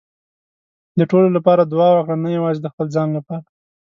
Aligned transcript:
د 0.97 0.99
ټولو 1.09 1.29
لپاره 1.37 1.61
دعا 1.63 1.89
وکړه، 1.95 2.15
نه 2.23 2.29
یوازې 2.37 2.59
د 2.61 2.67
خپل 2.73 2.87
ځان 2.95 3.07
لپاره. 3.17 3.45